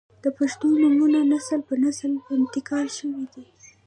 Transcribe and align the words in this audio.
•د 0.23 0.25
پښتو 0.37 0.67
نومونه 0.81 1.19
نسل 1.31 1.59
پر 1.67 1.77
نسل 1.85 2.11
انتقال 2.35 2.87
شوي 2.97 3.23
دي. 3.33 3.45